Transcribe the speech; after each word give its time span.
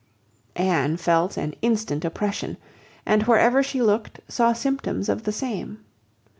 Anne 0.55 0.97
felt 0.97 1.37
an 1.37 1.53
instant 1.61 2.03
oppression, 2.03 2.57
and 3.05 3.21
wherever 3.27 3.61
she 3.61 3.83
looked 3.83 4.19
saw 4.27 4.51
symptoms 4.51 5.07
of 5.09 5.25
the 5.25 5.31
same. 5.31 5.77